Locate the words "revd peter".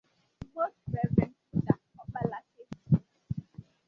0.89-1.77